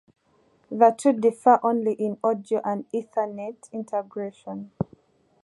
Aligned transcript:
The 0.71 0.95
two 0.97 1.13
differ 1.13 1.59
only 1.61 1.93
in 1.93 2.17
audio 2.23 2.59
and 2.65 2.89
Ethernet 2.91 3.71
integration. 3.71 4.71